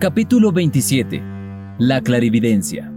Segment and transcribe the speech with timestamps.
[0.00, 1.22] Capítulo 27.
[1.78, 2.90] La clarividencia.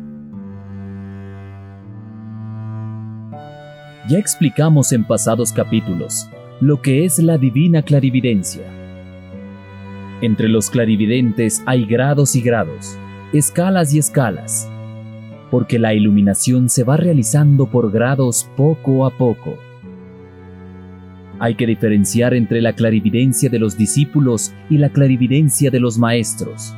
[4.07, 6.29] Ya explicamos en pasados capítulos
[6.61, 8.63] lo que es la divina clarividencia.
[10.21, 12.97] Entre los clarividentes hay grados y grados,
[13.33, 14.71] escalas y escalas,
[15.51, 19.57] porque la iluminación se va realizando por grados poco a poco.
[21.37, 26.73] Hay que diferenciar entre la clarividencia de los discípulos y la clarividencia de los maestros.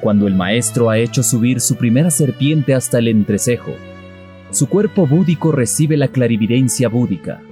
[0.00, 3.72] Cuando el maestro ha hecho subir su primera serpiente hasta el entrecejo,
[4.50, 7.42] su cuerpo búdico recibe la clarividencia búdica,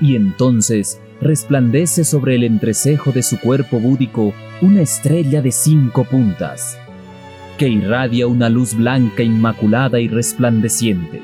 [0.00, 6.78] y entonces resplandece sobre el entrecejo de su cuerpo búdico una estrella de cinco puntas,
[7.56, 11.22] que irradia una luz blanca inmaculada y resplandeciente.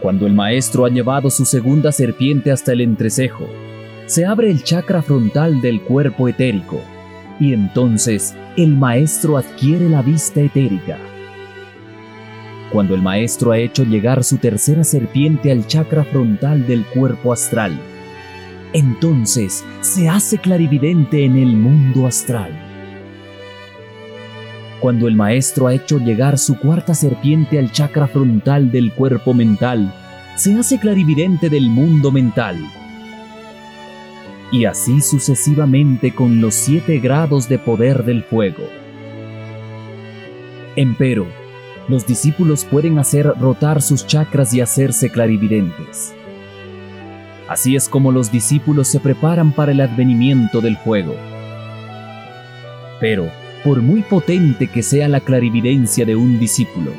[0.00, 3.48] Cuando el maestro ha llevado su segunda serpiente hasta el entrecejo,
[4.04, 6.80] se abre el chakra frontal del cuerpo etérico,
[7.40, 10.98] y entonces el maestro adquiere la vista etérica
[12.70, 17.78] cuando el maestro ha hecho llegar su tercera serpiente al chakra frontal del cuerpo astral.
[18.72, 22.50] Entonces se hace clarividente en el mundo astral.
[24.80, 29.94] Cuando el maestro ha hecho llegar su cuarta serpiente al chakra frontal del cuerpo mental,
[30.36, 32.58] se hace clarividente del mundo mental.
[34.52, 38.64] Y así sucesivamente con los siete grados de poder del fuego.
[40.76, 41.26] Empero,
[41.88, 46.14] los discípulos pueden hacer rotar sus chakras y hacerse clarividentes.
[47.48, 51.14] Así es como los discípulos se preparan para el advenimiento del fuego.
[53.00, 53.30] Pero,
[53.64, 56.90] por muy potente que sea la clarividencia de un discípulo,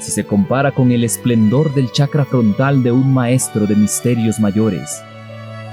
[0.00, 5.02] si se compara con el esplendor del chakra frontal de un maestro de misterios mayores,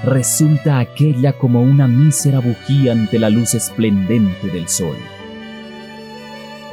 [0.04, 4.96] resulta aquella como una mísera bujía ante la luz esplendente del sol.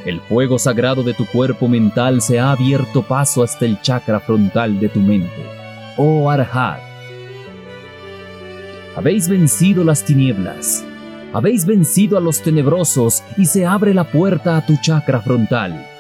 [0.06, 4.80] El fuego sagrado de tu cuerpo mental se ha abierto paso hasta el chakra frontal
[4.80, 5.44] de tu mente.
[5.98, 6.80] Oh Arhat,
[8.96, 10.86] habéis vencido las tinieblas,
[11.34, 15.97] habéis vencido a los tenebrosos y se abre la puerta a tu chakra frontal.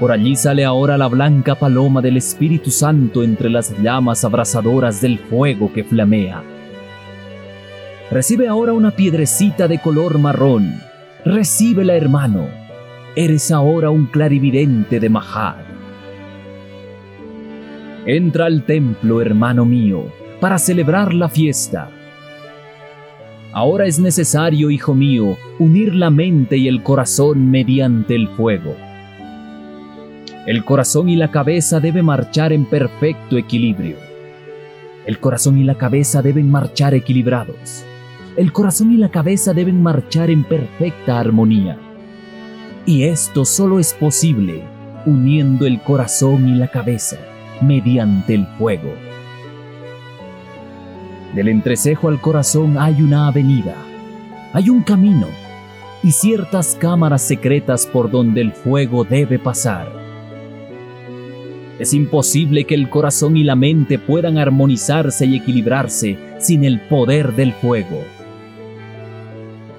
[0.00, 5.18] Por allí sale ahora la blanca paloma del Espíritu Santo entre las llamas abrasadoras del
[5.18, 6.42] fuego que flamea.
[8.10, 10.80] Recibe ahora una piedrecita de color marrón.
[11.24, 12.48] Recíbela, hermano
[13.16, 15.64] eres ahora un clarividente de Mahar.
[18.06, 20.04] Entra al templo, hermano mío,
[20.40, 21.90] para celebrar la fiesta.
[23.52, 28.76] Ahora es necesario, hijo mío, unir la mente y el corazón mediante el fuego.
[30.46, 33.96] El corazón y la cabeza deben marchar en perfecto equilibrio.
[35.04, 37.84] El corazón y la cabeza deben marchar equilibrados.
[38.38, 41.76] El corazón y la cabeza deben marchar en perfecta armonía.
[42.86, 44.62] Y esto solo es posible
[45.04, 47.18] uniendo el corazón y la cabeza
[47.60, 48.94] mediante el fuego.
[51.34, 53.74] Del entrecejo al corazón hay una avenida,
[54.54, 55.26] hay un camino
[56.02, 59.99] y ciertas cámaras secretas por donde el fuego debe pasar.
[61.80, 67.34] Es imposible que el corazón y la mente puedan armonizarse y equilibrarse sin el poder
[67.34, 68.04] del fuego.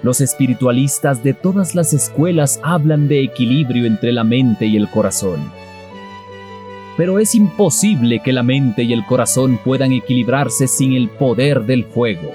[0.01, 5.41] Los espiritualistas de todas las escuelas hablan de equilibrio entre la mente y el corazón.
[6.97, 11.85] Pero es imposible que la mente y el corazón puedan equilibrarse sin el poder del
[11.85, 12.31] fuego.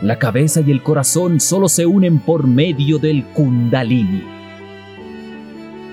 [0.00, 4.37] La cabeza y el corazón solo se unen por medio del kundalini.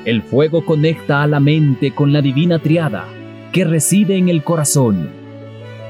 [0.06, 3.06] El fuego conecta a la mente con la divina triada
[3.52, 5.26] que reside en el corazón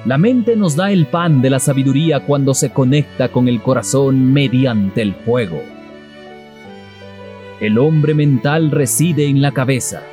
[0.06, 4.32] la mente nos da el pan de la sabiduría cuando se conecta con el corazón
[4.32, 5.64] mediante el fuego.
[7.60, 10.04] El hombre mental reside en la cabeza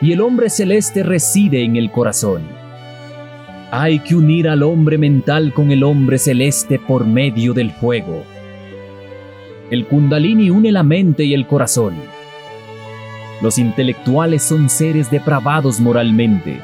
[0.00, 2.42] y el hombre celeste reside en el corazón.
[3.70, 8.24] Hay que unir al hombre mental con el hombre celeste por medio del fuego.
[9.70, 11.94] El kundalini une la mente y el corazón.
[13.40, 16.60] Los intelectuales son seres depravados moralmente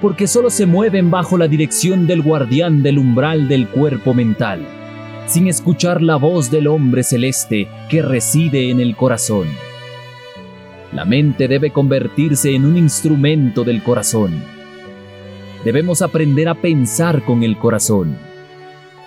[0.00, 4.60] porque solo se mueven bajo la dirección del guardián del umbral del cuerpo mental,
[5.26, 9.48] sin escuchar la voz del hombre celeste que reside en el corazón.
[10.92, 14.42] La mente debe convertirse en un instrumento del corazón.
[15.64, 18.16] Debemos aprender a pensar con el corazón.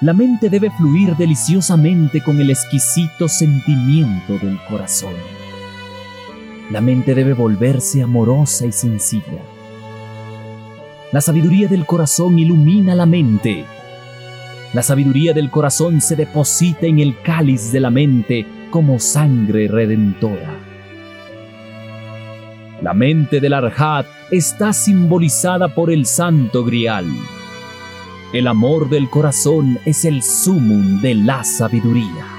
[0.01, 5.13] La mente debe fluir deliciosamente con el exquisito sentimiento del corazón.
[6.69, 9.42] La mente debe volverse amorosa y sencilla
[11.12, 13.66] la sabiduría del corazón ilumina la mente.
[14.74, 20.56] La sabiduría del corazón se deposita en el cáliz de la mente como sangre redentora.
[22.83, 27.07] La mente del Arhat está simbolizada por el santo grial.
[28.31, 32.38] El amor del corazón es el sumum de la sabiduría.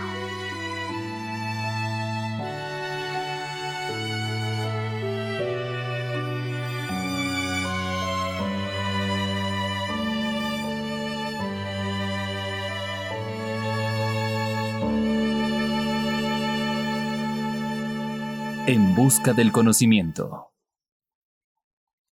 [18.72, 20.49] En busca del conocimiento.